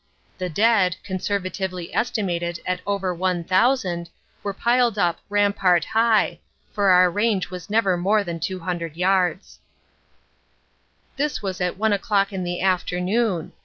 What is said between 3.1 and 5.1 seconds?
one thousand, were piled